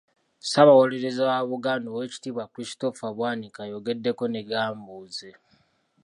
Ssaabawolerereza 0.41 1.21
wa 1.31 1.39
Buganda 1.51 1.87
Oweekitiibwa 1.89 2.49
Christopher 2.53 3.11
Bwanika 3.17 3.59
ayogedeko 3.63 4.23
ne 4.29 4.41
Gambuuze. 4.49 5.29